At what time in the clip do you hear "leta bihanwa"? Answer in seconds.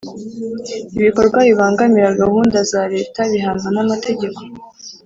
2.93-3.67